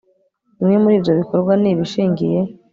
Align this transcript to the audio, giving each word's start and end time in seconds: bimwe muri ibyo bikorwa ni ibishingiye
bimwe 0.57 0.77
muri 0.83 0.95
ibyo 0.99 1.11
bikorwa 1.19 1.53
ni 1.61 1.69
ibishingiye 1.73 2.39